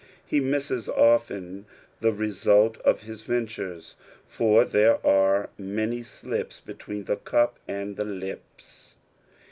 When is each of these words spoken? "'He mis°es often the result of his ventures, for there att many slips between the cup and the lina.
"'He 0.25 0.41
mis°es 0.41 0.89
often 0.89 1.67
the 1.99 2.11
result 2.11 2.77
of 2.79 3.01
his 3.03 3.21
ventures, 3.21 3.93
for 4.27 4.65
there 4.65 4.97
att 5.05 5.49
many 5.59 6.01
slips 6.01 6.59
between 6.59 7.03
the 7.03 7.17
cup 7.17 7.59
and 7.67 7.95
the 7.97 8.05
lina. 8.05 8.39